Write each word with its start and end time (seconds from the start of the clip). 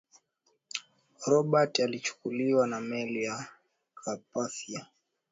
robert 1.25 1.79
alichukuliwa 1.79 2.67
na 2.67 2.81
meli 2.81 3.23
ya 3.23 3.47
carpathia 4.03 4.87